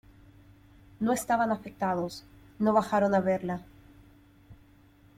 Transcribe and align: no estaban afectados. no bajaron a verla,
no 0.99 1.13
estaban 1.13 1.51
afectados. 1.51 2.23
no 2.57 2.73
bajaron 2.73 3.13
a 3.13 3.19
verla, 3.19 3.61